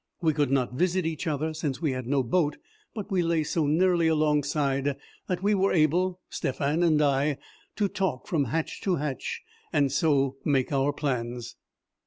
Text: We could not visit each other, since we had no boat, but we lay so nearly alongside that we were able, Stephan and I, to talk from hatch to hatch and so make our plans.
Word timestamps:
We 0.19 0.33
could 0.33 0.49
not 0.49 0.73
visit 0.73 1.05
each 1.05 1.27
other, 1.27 1.53
since 1.53 1.79
we 1.79 1.91
had 1.91 2.07
no 2.07 2.23
boat, 2.23 2.57
but 2.95 3.11
we 3.11 3.21
lay 3.21 3.43
so 3.43 3.67
nearly 3.67 4.07
alongside 4.07 4.97
that 5.27 5.43
we 5.43 5.53
were 5.53 5.71
able, 5.73 6.19
Stephan 6.27 6.81
and 6.81 6.99
I, 7.03 7.37
to 7.75 7.87
talk 7.87 8.25
from 8.27 8.45
hatch 8.45 8.81
to 8.81 8.95
hatch 8.95 9.43
and 9.71 9.91
so 9.91 10.37
make 10.43 10.71
our 10.73 10.91
plans. 10.91 11.55